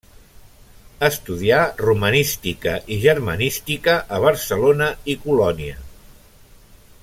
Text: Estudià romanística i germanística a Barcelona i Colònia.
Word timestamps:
Estudià 1.07 1.59
romanística 1.81 2.73
i 2.95 2.97
germanística 3.05 3.95
a 4.17 4.21
Barcelona 4.25 4.89
i 5.15 5.19
Colònia. 5.27 5.79